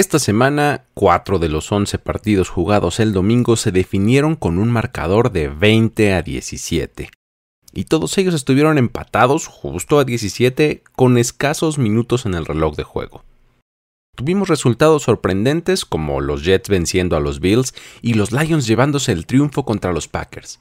[0.00, 5.30] Esta semana, cuatro de los 11 partidos jugados el domingo se definieron con un marcador
[5.30, 7.10] de 20 a 17.
[7.74, 12.82] Y todos ellos estuvieron empatados justo a 17 con escasos minutos en el reloj de
[12.82, 13.24] juego.
[14.16, 19.26] Tuvimos resultados sorprendentes como los Jets venciendo a los Bills y los Lions llevándose el
[19.26, 20.60] triunfo contra los Packers.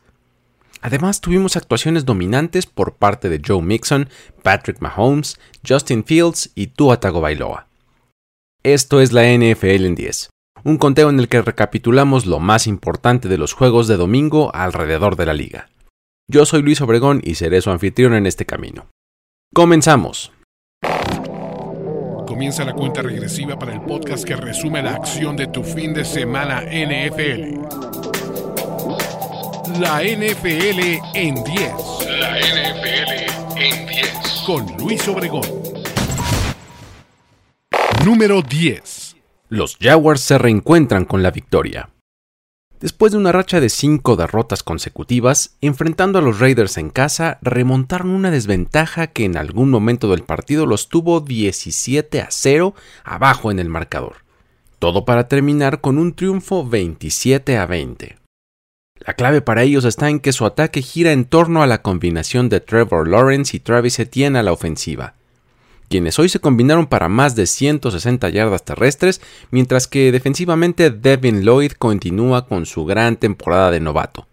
[0.82, 4.10] Además tuvimos actuaciones dominantes por parte de Joe Mixon,
[4.44, 7.69] Patrick Mahomes, Justin Fields y Tua Tagovailoa.
[8.64, 10.32] Esto es la NFL en 10,
[10.66, 15.16] un conteo en el que recapitulamos lo más importante de los juegos de domingo alrededor
[15.16, 15.70] de la liga.
[16.30, 18.90] Yo soy Luis Obregón y seré su anfitrión en este camino.
[19.54, 20.34] Comenzamos.
[22.28, 26.04] Comienza la cuenta regresiva para el podcast que resume la acción de tu fin de
[26.04, 27.62] semana NFL.
[29.80, 31.72] La NFL en 10.
[32.20, 34.44] La NFL en 10.
[34.46, 35.59] Con Luis Obregón.
[38.06, 39.18] Número 10.
[39.50, 41.90] Los Jaguars se reencuentran con la victoria.
[42.80, 48.12] Después de una racha de cinco derrotas consecutivas, enfrentando a los Raiders en casa, remontaron
[48.12, 52.74] una desventaja que en algún momento del partido los tuvo 17 a 0
[53.04, 54.24] abajo en el marcador.
[54.80, 58.18] Todo para terminar con un triunfo 27 a 20.
[58.96, 62.48] La clave para ellos está en que su ataque gira en torno a la combinación
[62.48, 65.16] de Trevor Lawrence y Travis Etienne a la ofensiva
[65.90, 71.74] quienes hoy se combinaron para más de 160 yardas terrestres, mientras que defensivamente Devin Lloyd
[71.74, 74.28] continúa con su gran temporada de novato.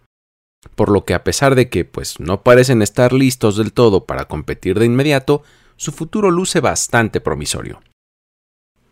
[0.75, 4.25] Por lo que a pesar de que pues no parecen estar listos del todo para
[4.25, 5.43] competir de inmediato,
[5.75, 7.81] su futuro luce bastante promisorio.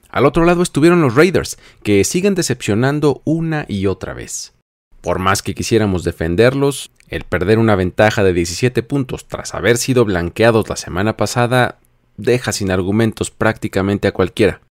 [0.10, 4.54] Al otro lado estuvieron los Raiders, que siguen decepcionando una y otra vez.
[5.02, 10.06] Por más que quisiéramos defenderlos, el perder una ventaja de 17 puntos tras haber sido
[10.06, 11.80] blanqueados la semana pasada
[12.18, 14.62] deja sin argumentos prácticamente a cualquiera.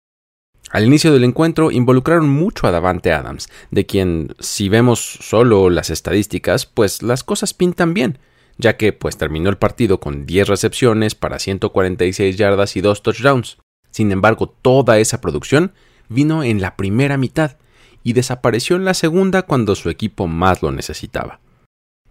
[0.71, 5.91] Al inicio del encuentro involucraron mucho a Davante Adams, de quien, si vemos solo las
[5.91, 8.19] estadísticas, pues las cosas pintan bien,
[8.59, 13.59] ya que pues terminó el partido con 10 recepciones para 146 yardas y 2 touchdowns.
[13.91, 15.73] Sin embargo, toda esa producción
[16.09, 17.57] vino en la primera mitad
[18.03, 21.41] y desapareció en la segunda cuando su equipo más lo necesitaba.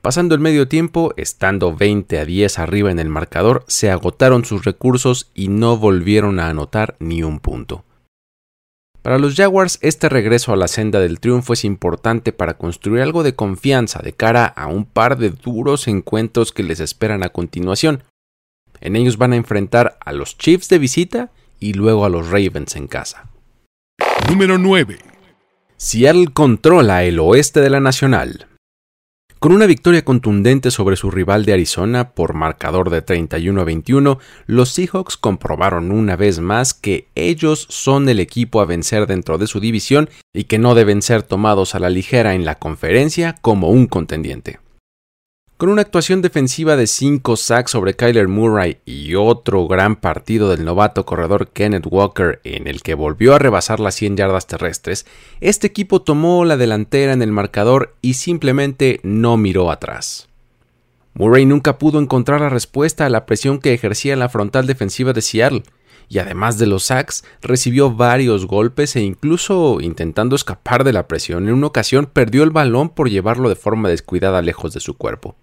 [0.03, 4.65] Pasando el medio tiempo, estando 20 a 10 arriba en el marcador, se agotaron sus
[4.65, 7.85] recursos y no volvieron a anotar ni un punto.
[9.01, 13.23] Para los Jaguars, este regreso a la senda del triunfo es importante para construir algo
[13.23, 18.03] de confianza de cara a un par de duros encuentros que les esperan a continuación.
[18.81, 21.31] En ellos van a enfrentar a los Chiefs de visita
[21.61, 23.29] y luego a los Ravens en casa.
[24.27, 24.97] Número 9.
[25.77, 28.47] Seattle controla el oeste de la Nacional.
[29.43, 34.17] Con una victoria contundente sobre su rival de Arizona por marcador de 31 a 21,
[34.45, 39.47] los Seahawks comprobaron una vez más que ellos son el equipo a vencer dentro de
[39.47, 43.67] su división y que no deben ser tomados a la ligera en la conferencia como
[43.67, 44.59] un contendiente.
[45.63, 50.65] Con una actuación defensiva de 5 sacks sobre Kyler Murray y otro gran partido del
[50.65, 55.05] novato corredor Kenneth Walker en el que volvió a rebasar las 100 yardas terrestres,
[55.39, 60.27] este equipo tomó la delantera en el marcador y simplemente no miró atrás.
[61.13, 65.21] Murray nunca pudo encontrar la respuesta a la presión que ejercía la frontal defensiva de
[65.21, 65.63] Seattle,
[66.09, 71.47] y además de los sacks, recibió varios golpes e incluso intentando escapar de la presión,
[71.47, 75.37] en una ocasión perdió el balón por llevarlo de forma descuidada lejos de su cuerpo.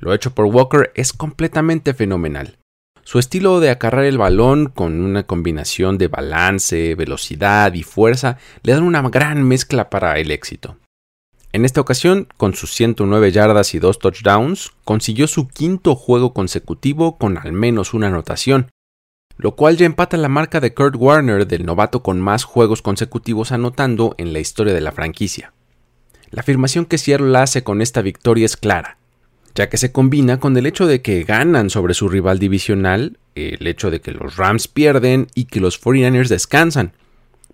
[0.00, 2.56] Lo hecho por Walker es completamente fenomenal.
[3.04, 8.72] Su estilo de acarrar el balón con una combinación de balance, velocidad y fuerza le
[8.72, 10.76] dan una gran mezcla para el éxito.
[11.52, 17.18] En esta ocasión, con sus 109 yardas y 2 touchdowns, consiguió su quinto juego consecutivo
[17.18, 18.70] con al menos una anotación,
[19.36, 23.50] lo cual ya empata la marca de Kurt Warner del novato con más juegos consecutivos
[23.52, 25.52] anotando en la historia de la franquicia.
[26.30, 28.99] La afirmación que Seattle hace con esta victoria es clara
[29.54, 33.66] ya que se combina con el hecho de que ganan sobre su rival divisional, el
[33.66, 36.92] hecho de que los Rams pierden y que los 49ers descansan,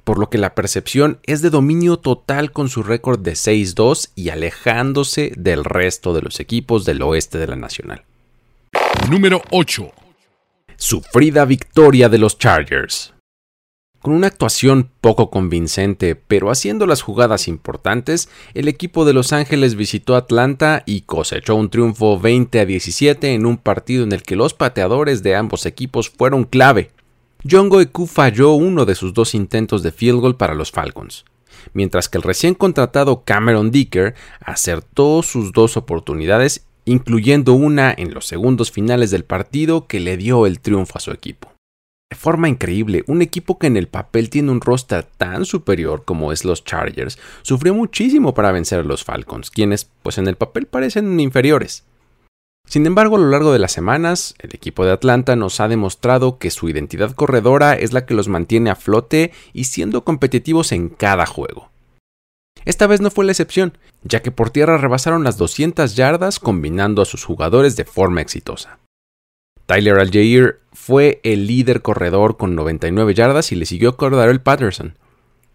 [0.05, 4.29] por lo que la percepción es de dominio total con su récord de 6-2 y
[4.29, 8.05] alejándose del resto de los equipos del oeste de la Nacional.
[9.11, 9.91] Número 8.
[10.77, 13.16] Sufrida victoria de los Chargers.
[14.07, 19.75] Con una actuación poco convincente, pero haciendo las jugadas importantes, el equipo de Los Ángeles
[19.75, 24.37] visitó Atlanta y cosechó un triunfo 20 a 17 en un partido en el que
[24.37, 26.93] los pateadores de ambos equipos fueron clave.
[27.51, 31.25] John Goeku falló uno de sus dos intentos de field goal para los Falcons,
[31.75, 38.25] mientras que el recién contratado Cameron Dicker acertó sus dos oportunidades, incluyendo una en los
[38.27, 41.56] segundos finales del partido que le dio el triunfo a su equipo.
[42.11, 46.31] De forma increíble, un equipo que en el papel tiene un roster tan superior como
[46.33, 50.67] es los Chargers, sufrió muchísimo para vencer a los Falcons, quienes pues en el papel
[50.67, 51.85] parecen inferiores.
[52.69, 56.39] Sin embargo, a lo largo de las semanas, el equipo de Atlanta nos ha demostrado
[56.39, 60.89] que su identidad corredora es la que los mantiene a flote y siendo competitivos en
[60.89, 61.71] cada juego.
[62.65, 67.03] Esta vez no fue la excepción, ya que por tierra rebasaron las 200 yardas combinando
[67.03, 68.81] a sus jugadores de forma exitosa.
[69.67, 74.97] Tyler Algier fue el líder corredor con 99 yardas y le siguió Cordarel Patterson,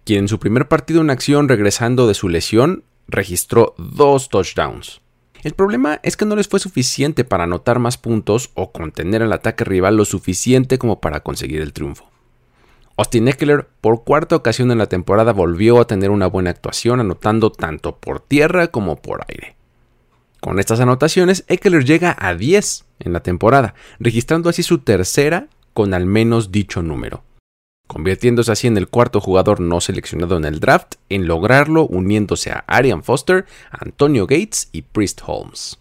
[0.03, 5.01] quien en su primer partido en acción regresando de su lesión registró dos touchdowns.
[5.43, 9.31] El problema es que no les fue suficiente para anotar más puntos o contener al
[9.31, 12.09] ataque rival lo suficiente como para conseguir el triunfo.
[12.97, 17.49] Austin Eckler por cuarta ocasión en la temporada volvió a tener una buena actuación anotando
[17.49, 19.55] tanto por tierra como por aire.
[20.41, 25.93] Con estas anotaciones, Eckler llega a 10 en la temporada, registrando así su tercera con
[25.93, 27.23] al menos dicho número,
[27.87, 32.63] convirtiéndose así en el cuarto jugador no seleccionado en el draft en lograrlo uniéndose a
[32.65, 35.77] Arian Foster, Antonio Gates y Priest Holmes.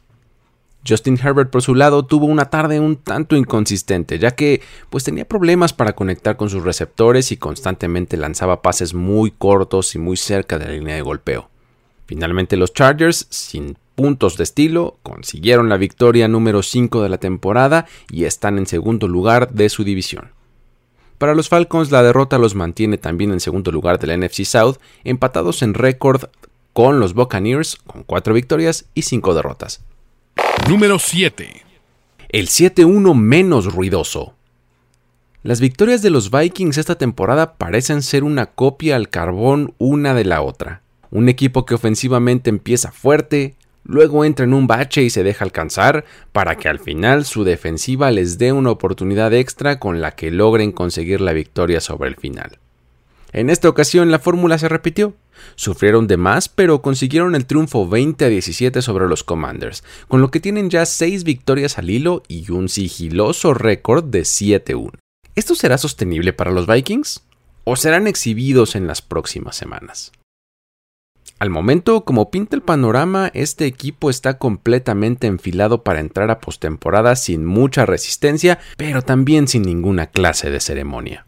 [0.86, 4.60] Justin Herbert por su lado tuvo una tarde un tanto inconsistente, ya que
[4.90, 9.98] pues tenía problemas para conectar con sus receptores y constantemente lanzaba pases muy cortos y
[9.98, 11.48] muy cerca de la línea de golpeo.
[12.06, 17.84] Finalmente los Chargers, sin puntos de estilo, consiguieron la victoria número 5 de la temporada
[18.10, 20.30] y están en segundo lugar de su división.
[21.18, 24.76] Para los Falcons la derrota los mantiene también en segundo lugar de la NFC South,
[25.04, 26.30] empatados en récord
[26.72, 29.82] con los Buccaneers con 4 victorias y 5 derrotas.
[30.66, 31.62] Número 7.
[32.30, 34.32] El 7-1 menos ruidoso.
[35.42, 40.24] Las victorias de los Vikings esta temporada parecen ser una copia al carbón una de
[40.24, 40.80] la otra.
[41.10, 46.04] Un equipo que ofensivamente empieza fuerte, luego entra en un bache y se deja alcanzar,
[46.32, 50.72] para que al final su defensiva les dé una oportunidad extra con la que logren
[50.72, 52.58] conseguir la victoria sobre el final.
[53.32, 55.14] En esta ocasión la fórmula se repitió.
[55.54, 60.30] Sufrieron de más, pero consiguieron el triunfo 20 a 17 sobre los Commanders, con lo
[60.30, 64.92] que tienen ya 6 victorias al hilo y un sigiloso récord de 7-1.
[65.36, 67.22] ¿Esto será sostenible para los Vikings?
[67.64, 70.12] ¿O serán exhibidos en las próximas semanas?
[71.40, 77.16] Al momento, como pinta el panorama, este equipo está completamente enfilado para entrar a postemporada
[77.16, 81.24] sin mucha resistencia, pero también sin ninguna clase de ceremonia.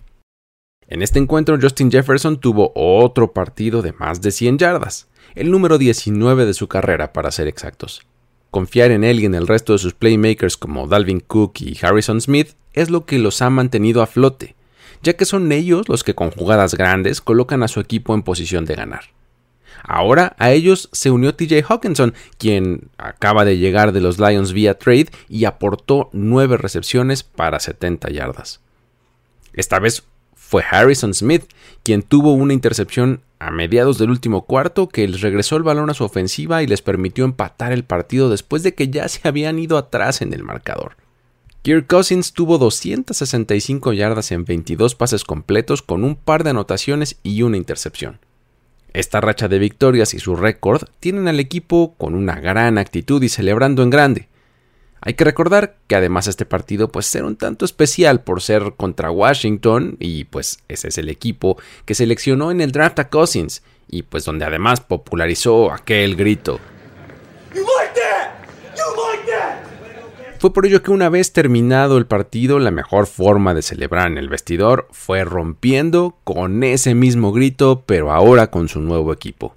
[0.86, 5.78] En este encuentro, Justin Jefferson tuvo otro partido de más de 100 yardas, el número
[5.78, 8.02] 19 de su carrera para ser exactos.
[8.50, 12.20] Confiar en él y en el resto de sus playmakers como Dalvin Cook y Harrison
[12.20, 14.56] Smith es lo que los ha mantenido a flote,
[15.02, 18.66] ya que son ellos los que con jugadas grandes colocan a su equipo en posición
[18.66, 19.04] de ganar.
[19.82, 24.78] Ahora a ellos se unió TJ Hawkinson, quien acaba de llegar de los Lions vía
[24.78, 28.60] trade y aportó 9 recepciones para 70 yardas.
[29.54, 30.04] Esta vez
[30.34, 31.44] fue Harrison Smith,
[31.82, 35.94] quien tuvo una intercepción a mediados del último cuarto que les regresó el balón a
[35.94, 39.78] su ofensiva y les permitió empatar el partido después de que ya se habían ido
[39.78, 40.96] atrás en el marcador.
[41.62, 47.42] Kirk Cousins tuvo 265 yardas en 22 pases completos con un par de anotaciones y
[47.42, 48.18] una intercepción.
[48.92, 53.28] Esta racha de victorias y su récord tienen al equipo con una gran actitud y
[53.28, 54.28] celebrando en grande.
[55.00, 59.10] Hay que recordar que además este partido pues era un tanto especial por ser contra
[59.10, 61.56] Washington y pues ese es el equipo
[61.86, 66.60] que seleccionó en el draft a Cousins y pues donde además popularizó aquel grito.
[70.42, 74.18] Fue por ello que una vez terminado el partido, la mejor forma de celebrar en
[74.18, 79.54] el vestidor fue rompiendo con ese mismo grito, pero ahora con su nuevo equipo.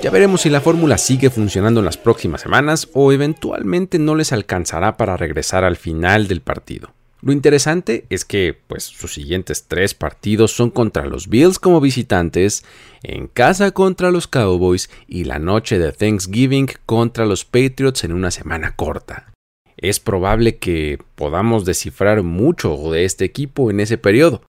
[0.00, 4.32] Ya veremos si la fórmula sigue funcionando en las próximas semanas o eventualmente no les
[4.32, 6.92] alcanzará para regresar al final del partido.
[7.20, 12.64] Lo interesante es que pues sus siguientes tres partidos son contra los Bills como visitantes,
[13.02, 18.30] en casa contra los Cowboys y la noche de Thanksgiving contra los Patriots en una
[18.30, 19.32] semana corta.
[19.76, 24.42] Es probable que podamos descifrar mucho de este equipo en ese periodo,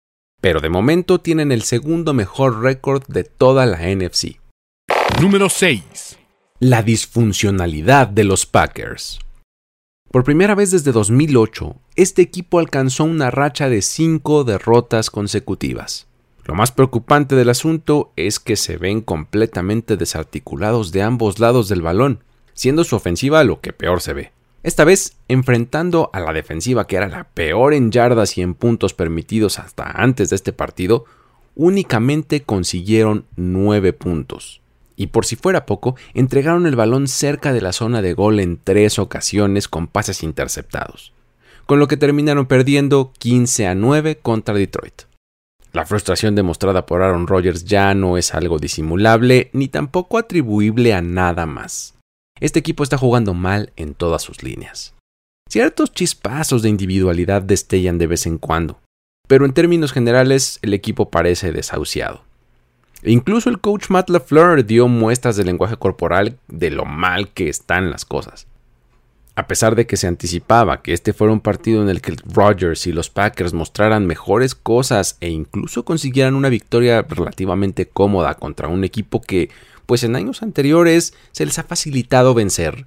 [0.41, 4.41] pero de momento tienen el segundo mejor récord de toda la NFC.
[5.21, 6.19] Número 6.
[6.59, 9.19] La disfuncionalidad de los Packers.
[10.11, 16.07] Por primera vez desde 2008, este equipo alcanzó una racha de 5 derrotas consecutivas.
[16.45, 21.83] Lo más preocupante del asunto es que se ven completamente desarticulados de ambos lados del
[21.83, 22.23] balón,
[22.55, 24.33] siendo su ofensiva lo que peor se ve.
[24.63, 28.95] Esta vez enfrentando a la defensiva que era la peor en yardas y en puntos
[28.95, 31.05] permitidos hasta antes de este partido,
[31.57, 34.63] únicamente consiguieron 9 puntos.
[34.97, 38.59] Y por si fuera poco, entregaron el balón cerca de la zona de gol en
[38.63, 41.13] tres ocasiones con pases interceptados,
[41.67, 45.03] con lo que terminaron perdiendo 15 a 9 contra Detroit.
[45.73, 51.03] La frustración demostrada por Aaron Rodgers ya no es algo disimulable ni tampoco atribuible a
[51.03, 51.95] nada más.
[52.41, 54.95] Este equipo está jugando mal en todas sus líneas.
[55.49, 58.81] Ciertos chispazos de individualidad destellan de vez en cuando,
[59.29, 62.26] pero en términos generales el equipo parece desahuciado.
[63.07, 67.93] Incluso el coach Matt LaFleur dio muestras de lenguaje corporal de lo mal que están
[67.93, 68.49] las cosas.
[69.37, 72.87] A pesar de que se anticipaba que este fuera un partido en el que Rodgers
[72.89, 78.83] y los Packers mostraran mejores cosas e incluso consiguieran una victoria relativamente cómoda contra un
[78.83, 79.51] equipo que,
[79.87, 82.87] pues en años anteriores, se les ha facilitado vencer,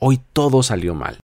[0.00, 1.23] hoy todo salió mal.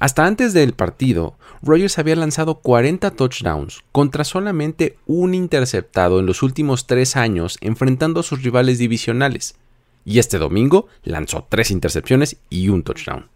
[0.00, 6.42] Hasta antes del partido, Rogers había lanzado 40 touchdowns contra solamente un interceptado en los
[6.42, 9.56] últimos tres años enfrentando a sus rivales divisionales,
[10.06, 13.28] y este domingo lanzó tres intercepciones y un touchdown.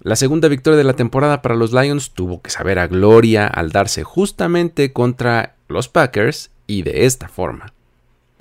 [0.00, 3.70] La segunda victoria de la temporada para los Lions tuvo que saber a gloria al
[3.70, 7.74] darse justamente contra los Packers y de esta forma.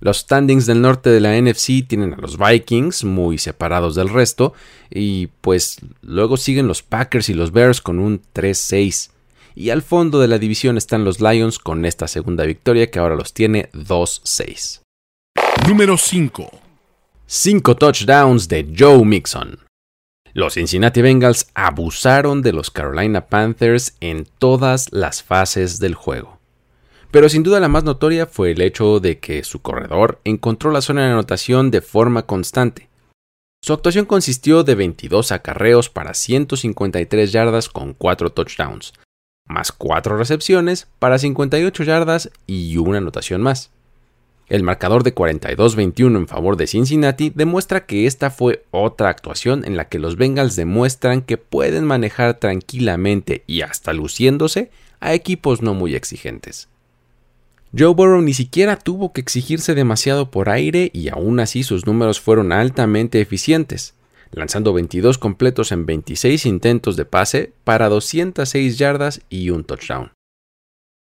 [0.01, 4.53] Los standings del norte de la NFC tienen a los Vikings muy separados del resto
[4.89, 9.11] y pues luego siguen los Packers y los Bears con un 3-6.
[9.55, 13.15] Y al fondo de la división están los Lions con esta segunda victoria que ahora
[13.15, 14.81] los tiene 2-6.
[15.67, 16.49] Número 5.
[17.25, 19.59] 5 touchdowns de Joe Mixon.
[20.33, 26.38] Los Cincinnati Bengals abusaron de los Carolina Panthers en todas las fases del juego
[27.11, 30.81] pero sin duda la más notoria fue el hecho de que su corredor encontró la
[30.81, 32.89] zona de anotación de forma constante.
[33.61, 38.93] Su actuación consistió de 22 acarreos para 153 yardas con 4 touchdowns,
[39.45, 43.71] más 4 recepciones para 58 yardas y una anotación más.
[44.47, 49.77] El marcador de 42-21 en favor de Cincinnati demuestra que esta fue otra actuación en
[49.77, 55.75] la que los Bengals demuestran que pueden manejar tranquilamente y hasta luciéndose a equipos no
[55.75, 56.67] muy exigentes.
[57.77, 62.19] Joe Burrow ni siquiera tuvo que exigirse demasiado por aire y aún así sus números
[62.19, 63.93] fueron altamente eficientes,
[64.31, 70.11] lanzando 22 completos en 26 intentos de pase para 206 yardas y un touchdown.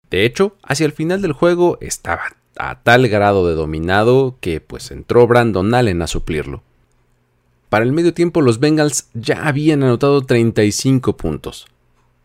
[0.09, 4.91] De hecho, hacia el final del juego estaba a tal grado de dominado que pues
[4.91, 6.63] entró Brandon Allen a suplirlo.
[7.71, 11.67] Para el medio tiempo los Bengals ya habían anotado 35 puntos,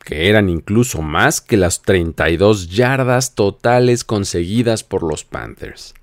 [0.08, 5.94] que eran incluso más que las 32 yardas totales conseguidas por los Panthers.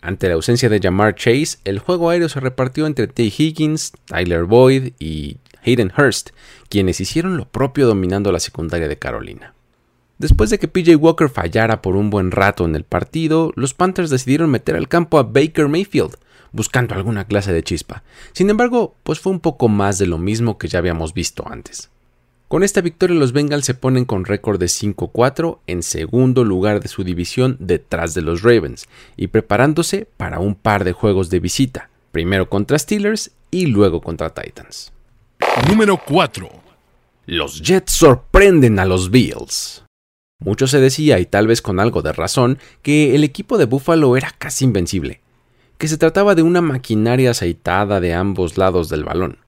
[0.00, 4.44] Ante la ausencia de Jamar Chase, el juego aéreo se repartió entre Tay Higgins, Tyler
[4.44, 6.30] Boyd y Hayden Hurst,
[6.70, 9.52] quienes hicieron lo propio dominando la secundaria de Carolina.
[10.16, 14.08] Después de que PJ Walker fallara por un buen rato en el partido, los Panthers
[14.08, 16.16] decidieron meter al campo a Baker Mayfield,
[16.52, 18.02] buscando alguna clase de chispa.
[18.32, 21.91] Sin embargo, pues fue un poco más de lo mismo que ya habíamos visto antes.
[22.52, 26.88] Con esta victoria los Bengals se ponen con récord de 5-4 en segundo lugar de
[26.88, 31.88] su división detrás de los Ravens y preparándose para un par de juegos de visita,
[32.10, 34.92] primero contra Steelers y luego contra Titans.
[35.66, 36.50] Número 4.
[37.24, 39.84] Los Jets sorprenden a los Bills.
[40.38, 44.14] Mucho se decía, y tal vez con algo de razón, que el equipo de Buffalo
[44.14, 45.22] era casi invencible,
[45.78, 49.41] que se trataba de una maquinaria aceitada de ambos lados del balón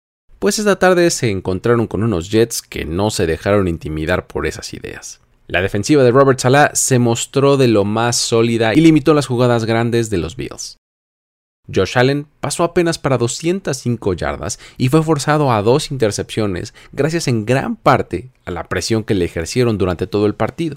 [0.45, 4.75] pues esta tarde se encontraron con unos Jets que no se dejaron intimidar por esas
[4.75, 5.23] ideas.
[5.47, 9.65] La defensiva de Robert Salah se mostró de lo más sólida y limitó las jugadas
[9.65, 10.77] grandes de los Bills.
[11.75, 17.47] Josh Allen pasó apenas para 205 yardas y fue forzado a dos intercepciones gracias en
[17.47, 20.77] gran parte a la presión que le ejercieron durante todo el partido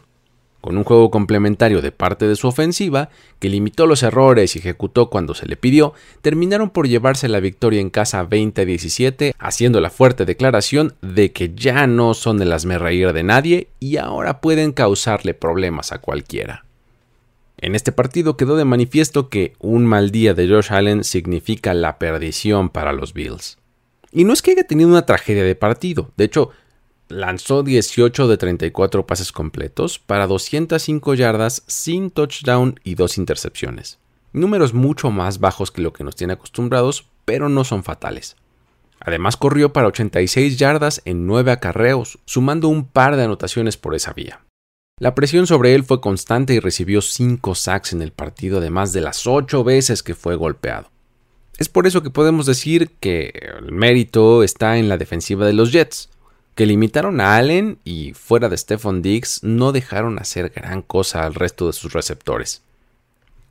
[0.62, 3.10] con un juego complementario de parte de su ofensiva,
[3.40, 7.82] que limitó los errores y ejecutó cuando se le pidió, terminaron por llevarse la victoria
[7.82, 13.24] en casa 20-17, haciendo la fuerte declaración de que ya no son el reír de
[13.24, 16.66] nadie y ahora pueden causarle problemas a cualquiera.
[17.60, 21.98] En este partido quedó de manifiesto que un mal día de Josh Allen significa la
[21.98, 23.58] perdición para los Bills.
[24.12, 26.52] Y no es que haya tenido una tragedia de partido, de hecho,
[27.10, 34.00] lanzó 18 de 34 pases completos para 205 yardas sin touchdown y dos intercepciones.
[34.34, 38.36] Números mucho más bajos que lo que nos tiene acostumbrados, pero no son fatales.
[39.00, 44.14] Además corrió para 86 yardas en 9 acarreos, sumando un par de anotaciones por esa
[44.14, 44.42] vía.
[45.00, 49.02] La presión sobre él fue constante y recibió 5 sacks en el partido, además de
[49.02, 50.90] las 8 veces que fue golpeado.
[51.60, 55.72] Es por eso que podemos decir que el mérito está en la defensiva de los
[55.72, 56.10] Jets,
[56.58, 61.36] que limitaron a Allen y fuera de Stephon Diggs no dejaron hacer gran cosa al
[61.36, 62.64] resto de sus receptores.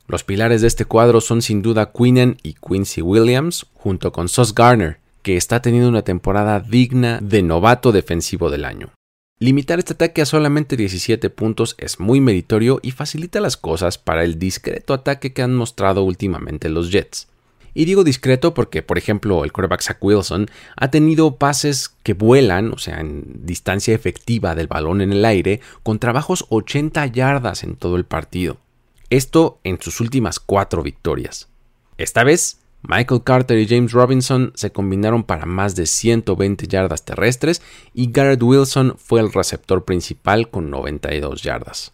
[0.07, 4.53] Los pilares de este cuadro son sin duda Quinnen y Quincy Williams, junto con Sos
[4.53, 8.91] Garner, que está teniendo una temporada digna de novato defensivo del año.
[9.39, 14.25] Limitar este ataque a solamente 17 puntos es muy meritorio y facilita las cosas para
[14.25, 17.29] el discreto ataque que han mostrado últimamente los Jets.
[17.77, 22.73] Y digo discreto porque, por ejemplo, el quarterback Zach Wilson ha tenido pases que vuelan,
[22.73, 27.75] o sea, en distancia efectiva del balón en el aire, con trabajos 80 yardas en
[27.75, 28.57] todo el partido.
[29.11, 31.49] Esto en sus últimas cuatro victorias.
[31.99, 37.61] Esta vez, Michael Carter y James Robinson se combinaron para más de 120 yardas terrestres
[37.93, 41.93] y Garrett Wilson fue el receptor principal con 92 yardas.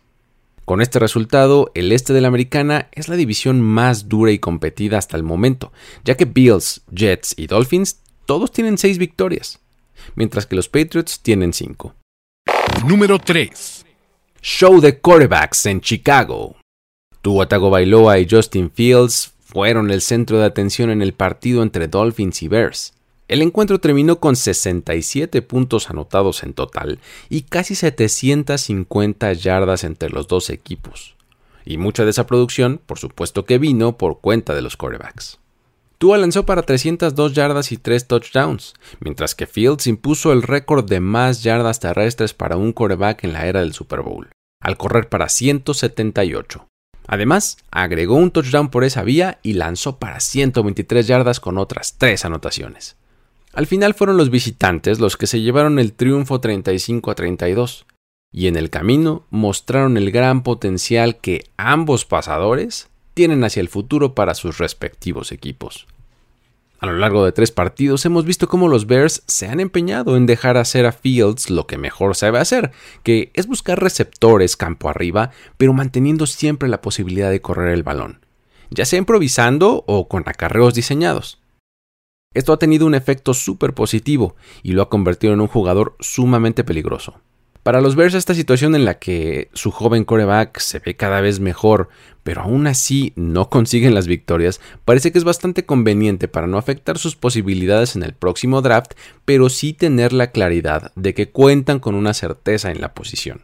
[0.66, 4.98] Con este resultado, el este de la americana es la división más dura y competida
[4.98, 5.74] hasta el momento,
[6.06, 9.60] ya que Bills, Jets y Dolphins todos tienen 6 victorias,
[10.16, 11.96] mientras que los Patriots tienen 5.
[12.88, 13.86] Número 3.
[14.42, 16.56] Show de quarterbacks en Chicago.
[17.22, 22.42] Tua Tagovailoa y Justin Fields fueron el centro de atención en el partido entre Dolphins
[22.42, 22.94] y Bears.
[23.28, 27.00] El encuentro terminó con 67 puntos anotados en total
[27.30, 31.16] y casi 750 yardas entre los dos equipos.
[31.66, 35.40] Y mucha de esa producción, por supuesto que vino por cuenta de los quarterbacks.
[35.98, 41.00] Tua lanzó para 302 yardas y 3 touchdowns, mientras que Fields impuso el récord de
[41.00, 44.28] más yardas terrestres para un quarterback en la era del Super Bowl,
[44.62, 46.68] al correr para 178.
[47.08, 52.26] Además, agregó un touchdown por esa vía y lanzó para 123 yardas con otras 3
[52.26, 52.98] anotaciones.
[53.54, 57.86] Al final fueron los visitantes los que se llevaron el triunfo 35 a 32,
[58.32, 64.16] y en el camino mostraron el gran potencial que ambos pasadores tienen hacia el futuro
[64.16, 65.86] para sus respectivos equipos.
[66.80, 70.26] A lo largo de tres partidos hemos visto cómo los Bears se han empeñado en
[70.26, 72.72] dejar hacer a Fields lo que mejor sabe hacer,
[73.04, 78.26] que es buscar receptores campo arriba, pero manteniendo siempre la posibilidad de correr el balón,
[78.72, 81.43] ya sea improvisando o con acarreos diseñados.
[82.34, 86.64] Esto ha tenido un efecto súper positivo y lo ha convertido en un jugador sumamente
[86.64, 87.22] peligroso.
[87.64, 91.40] Para los Bears esta situación en la que su joven coreback se ve cada vez
[91.40, 91.88] mejor,
[92.24, 96.98] pero aún así no consiguen las victorias, parece que es bastante conveniente para no afectar
[96.98, 98.92] sus posibilidades en el próximo draft,
[99.24, 103.44] pero sí tener la claridad de que cuentan con una certeza en la posición.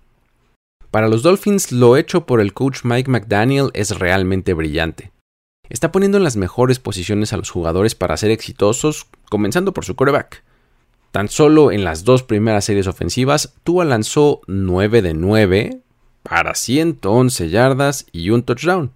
[0.92, 5.12] Para los Dolphins lo hecho por el coach Mike McDaniel es realmente brillante
[5.70, 9.96] está poniendo en las mejores posiciones a los jugadores para ser exitosos, comenzando por su
[9.96, 10.44] coreback.
[11.12, 15.82] Tan solo en las dos primeras series ofensivas, Tua lanzó 9 de 9
[16.24, 18.92] para 111 yardas y un touchdown.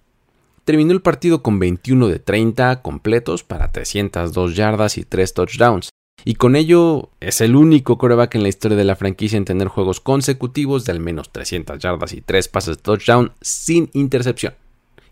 [0.64, 5.90] Terminó el partido con 21 de 30 completos para 302 yardas y 3 touchdowns.
[6.24, 9.68] Y con ello es el único coreback en la historia de la franquicia en tener
[9.68, 14.54] juegos consecutivos de al menos 300 yardas y 3 pases de touchdown sin intercepción.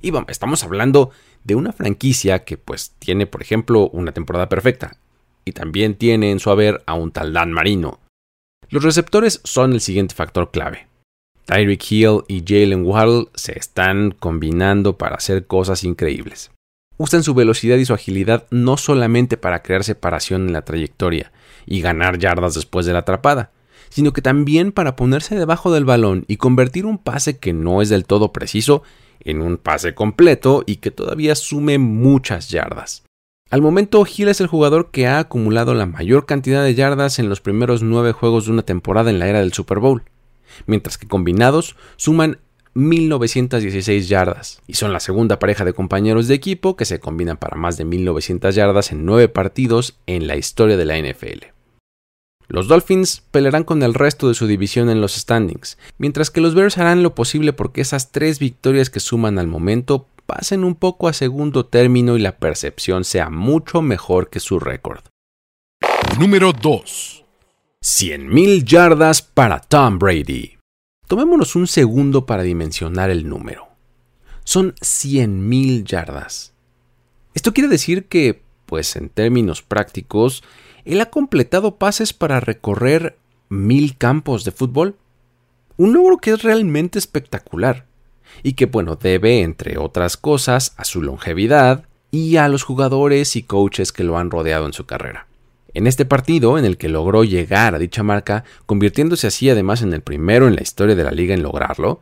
[0.02, 1.10] Y estamos hablando
[1.44, 4.96] de una franquicia que pues tiene, por ejemplo, una temporada perfecta
[5.44, 8.00] y también tiene en su haber a un tal Dan Marino.
[8.68, 10.88] Los receptores son el siguiente factor clave.
[11.44, 16.50] Tyreek Hill y Jalen Waddle se están combinando para hacer cosas increíbles.
[16.96, 21.32] Usan su velocidad y su agilidad no solamente para crear separación en la trayectoria
[21.66, 23.50] y ganar yardas después de la atrapada,
[23.88, 27.88] sino que también para ponerse debajo del balón y convertir un pase que no es
[27.88, 28.82] del todo preciso
[29.24, 33.04] en un pase completo y que todavía sume muchas yardas.
[33.50, 37.28] Al momento, Hill es el jugador que ha acumulado la mayor cantidad de yardas en
[37.28, 40.04] los primeros nueve juegos de una temporada en la era del Super Bowl,
[40.66, 42.38] mientras que combinados suman
[42.74, 47.58] 1916 yardas y son la segunda pareja de compañeros de equipo que se combinan para
[47.58, 51.52] más de 1900 yardas en nueve partidos en la historia de la NFL.
[52.52, 56.54] Los Dolphins pelearán con el resto de su división en los standings, mientras que los
[56.54, 61.08] Bears harán lo posible porque esas tres victorias que suman al momento pasen un poco
[61.08, 65.00] a segundo término y la percepción sea mucho mejor que su récord.
[66.18, 67.24] Número 2.
[67.82, 70.58] 100.000 yardas para Tom Brady.
[71.08, 73.68] Tomémonos un segundo para dimensionar el número.
[74.44, 76.52] Son 100.000 yardas.
[77.32, 78.41] Esto quiere decir que,
[78.72, 80.42] pues en términos prácticos,
[80.86, 83.18] él ha completado pases para recorrer
[83.50, 84.96] mil campos de fútbol.
[85.76, 87.84] Un logro que es realmente espectacular
[88.42, 93.42] y que, bueno, debe, entre otras cosas, a su longevidad y a los jugadores y
[93.42, 95.26] coaches que lo han rodeado en su carrera.
[95.74, 99.92] En este partido, en el que logró llegar a dicha marca, convirtiéndose así además en
[99.92, 102.00] el primero en la historia de la liga en lograrlo,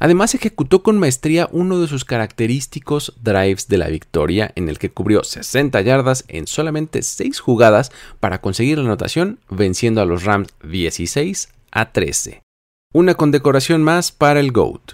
[0.00, 4.90] Además ejecutó con maestría uno de sus característicos drives de la victoria en el que
[4.90, 10.48] cubrió 60 yardas en solamente 6 jugadas para conseguir la anotación venciendo a los Rams
[10.62, 12.42] 16 a 13.
[12.92, 14.92] Una condecoración más para el GOAT.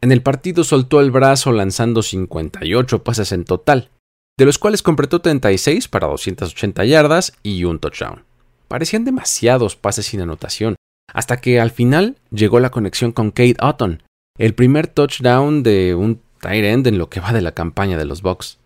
[0.00, 3.90] En el partido soltó el brazo lanzando 58 pases en total,
[4.38, 8.24] de los cuales completó 36 para 280 yardas y un touchdown.
[8.68, 10.76] Parecían demasiados pases sin anotación,
[11.12, 14.02] hasta que al final llegó la conexión con Kate Otton,
[14.38, 18.04] el primer touchdown de un tight end en lo que va de la campaña de
[18.04, 18.58] los Bucks.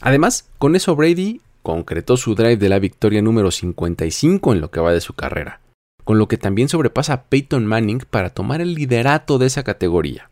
[0.00, 4.80] Además, con eso Brady concretó su drive de la victoria número 55 en lo que
[4.80, 5.60] va de su carrera,
[6.04, 10.28] con lo que también sobrepasa a Peyton Manning para tomar el liderato de esa categoría.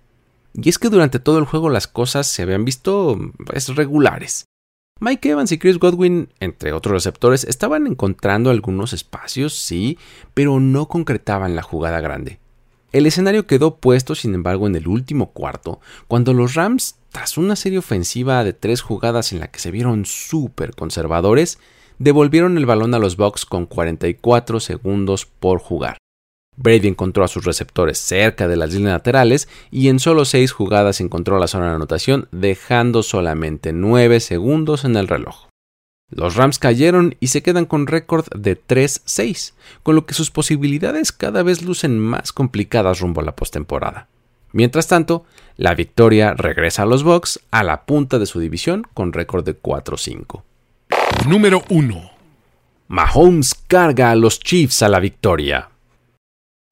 [0.55, 4.47] Y es que durante todo el juego las cosas se habían visto pues, regulares.
[5.03, 9.97] Mike Evans y Chris Godwin, entre otros receptores, estaban encontrando algunos espacios, sí,
[10.35, 12.39] pero no concretaban la jugada grande.
[12.93, 17.57] El escenario quedó puesto, sin embargo, en el último cuarto, cuando los Rams, tras una
[17.57, 21.59] serie ofensiva de tres jugadas en la que se vieron súper conservadores,
[21.99, 25.97] devolvieron el balón a los Bucks con 44 segundos por jugar.
[26.57, 31.01] Brady encontró a sus receptores cerca de las líneas laterales y en solo seis jugadas
[31.01, 35.47] encontró la zona de anotación, dejando solamente 9 segundos en el reloj.
[36.11, 41.13] Los Rams cayeron y se quedan con récord de 3-6, con lo que sus posibilidades
[41.13, 44.09] cada vez lucen más complicadas rumbo a la postemporada.
[44.53, 45.25] Mientras tanto,
[45.57, 49.57] la victoria regresa a los Bucks a la punta de su división con récord de
[49.57, 50.43] 4-5.
[51.29, 52.11] Número 1.
[52.89, 55.69] Mahomes carga a los Chiefs a la victoria.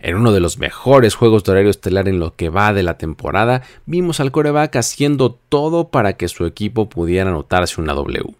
[0.01, 2.99] En uno de los mejores juegos de horario estelar en lo que va de la
[2.99, 8.33] temporada, vimos al coreback haciendo todo para que su equipo pudiera anotarse una W.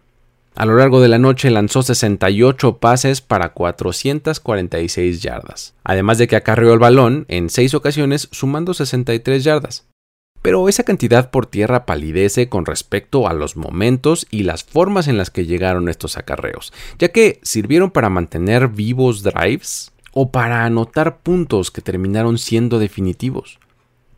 [0.55, 6.37] A lo largo de la noche lanzó 68 pases para 446 yardas, además de que
[6.37, 9.85] acarreó el balón en 6 ocasiones sumando 63 yardas.
[10.41, 15.17] Pero esa cantidad por tierra palidece con respecto a los momentos y las formas en
[15.17, 19.91] las que llegaron estos acarreos, ya que sirvieron para mantener vivos drives
[20.21, 23.57] o para anotar puntos que terminaron siendo definitivos.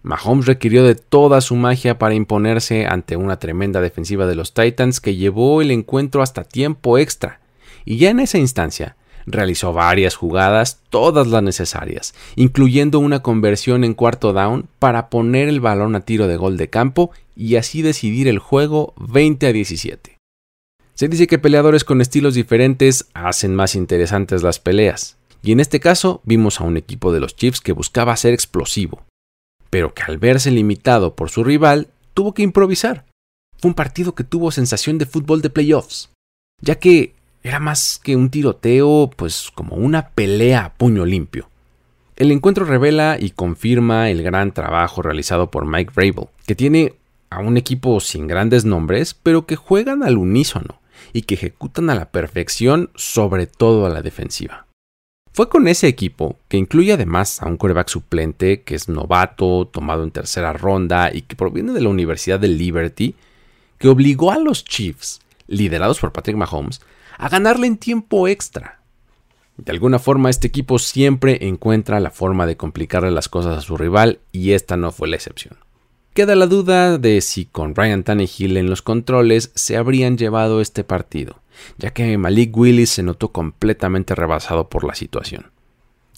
[0.01, 4.99] Mahomes requirió de toda su magia para imponerse ante una tremenda defensiva de los Titans
[4.99, 7.39] que llevó el encuentro hasta tiempo extra,
[7.85, 8.95] y ya en esa instancia
[9.27, 15.59] realizó varias jugadas, todas las necesarias, incluyendo una conversión en cuarto down para poner el
[15.59, 20.17] balón a tiro de gol de campo y así decidir el juego 20 a 17.
[20.95, 25.79] Se dice que peleadores con estilos diferentes hacen más interesantes las peleas, y en este
[25.79, 29.03] caso vimos a un equipo de los Chiefs que buscaba ser explosivo,
[29.69, 33.05] pero que al verse limitado por su rival, tuvo que improvisar.
[33.57, 36.09] Fue un partido que tuvo sensación de fútbol de playoffs,
[36.61, 41.49] ya que era más que un tiroteo, pues como una pelea a puño limpio.
[42.15, 46.93] El encuentro revela y confirma el gran trabajo realizado por Mike Vrabel, que tiene
[47.31, 50.81] a un equipo sin grandes nombres, pero que juegan al unísono
[51.13, 54.67] y que ejecutan a la perfección, sobre todo a la defensiva.
[55.33, 60.03] Fue con ese equipo, que incluye además a un coreback suplente que es novato, tomado
[60.03, 63.15] en tercera ronda y que proviene de la Universidad de Liberty,
[63.77, 66.81] que obligó a los Chiefs, liderados por Patrick Mahomes,
[67.17, 68.81] a ganarle en tiempo extra.
[69.55, 73.77] De alguna forma este equipo siempre encuentra la forma de complicarle las cosas a su
[73.77, 75.55] rival y esta no fue la excepción.
[76.13, 80.83] Queda la duda de si con Ryan Tannehill en los controles se habrían llevado este
[80.83, 81.41] partido
[81.77, 85.51] ya que Malik Willis se notó completamente rebasado por la situación.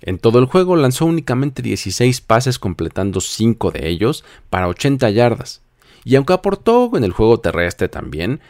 [0.01, 5.61] En todo el juego lanzó únicamente 16 pases completando 5 de ellos para 80 yardas,
[6.03, 8.41] y aunque aportó en el juego terrestre también,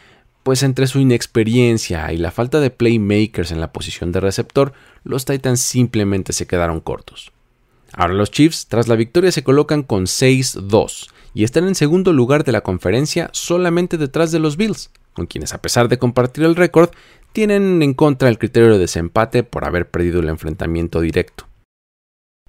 [0.42, 4.72] pues entre su inexperiencia y la falta de playmakers en la posición de receptor,
[5.04, 7.32] los Titans simplemente se quedaron cortos.
[7.92, 12.44] Ahora los Chiefs, tras la victoria, se colocan con 6-2 y están en segundo lugar
[12.44, 16.56] de la conferencia solamente detrás de los Bills, con quienes a pesar de compartir el
[16.56, 16.90] récord,
[17.32, 21.46] tienen en contra el criterio de desempate por haber perdido el enfrentamiento directo.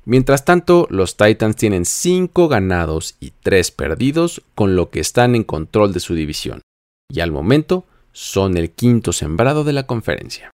[0.05, 5.43] Mientras tanto, los Titans tienen 5 ganados y 3 perdidos, con lo que están en
[5.43, 6.61] control de su división,
[7.09, 10.51] y al momento son el quinto sembrado de la conferencia.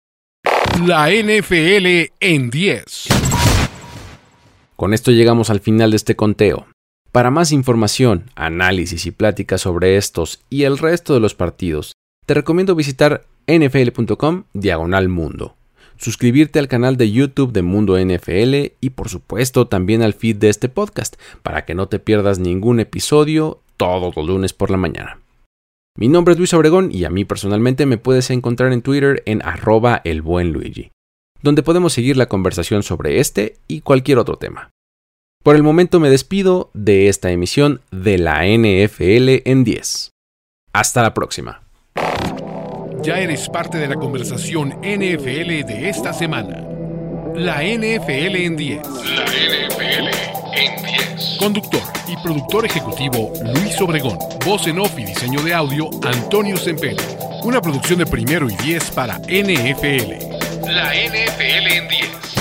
[0.85, 3.07] La NFL en 10.
[4.77, 6.65] Con esto llegamos al final de este conteo.
[7.11, 11.91] Para más información, análisis y pláticas sobre estos y el resto de los partidos,
[12.25, 15.57] te recomiendo visitar nfl.com diagonal mundo,
[15.97, 20.47] suscribirte al canal de YouTube de Mundo NFL y por supuesto también al feed de
[20.47, 25.19] este podcast para que no te pierdas ningún episodio todos los lunes por la mañana.
[25.97, 29.41] Mi nombre es Luis Obregón y a mí personalmente me puedes encontrar en Twitter en
[29.43, 30.91] arroba el buen Luigi,
[31.41, 34.71] donde podemos seguir la conversación sobre este y cualquier otro tema.
[35.43, 40.11] Por el momento me despido de esta emisión de la NFL en 10.
[40.71, 41.63] Hasta la próxima.
[43.01, 46.63] Ya eres parte de la conversación NFL de esta semana.
[47.33, 48.87] La NFL en 10.
[48.87, 50.09] La NFL
[50.53, 51.37] en 10.
[51.39, 54.19] Conductor y productor ejecutivo Luis Obregón.
[54.45, 56.97] Voz en off y diseño de audio Antonio Semperi.
[57.43, 60.67] Una producción de primero y diez para NFL.
[60.67, 62.40] La NFL en 10.